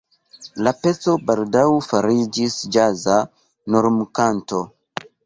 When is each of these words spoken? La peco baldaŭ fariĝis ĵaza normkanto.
La 0.67 0.71
peco 0.85 1.13
baldaŭ 1.27 1.65
fariĝis 1.87 2.55
ĵaza 2.77 3.19
normkanto. 3.77 4.65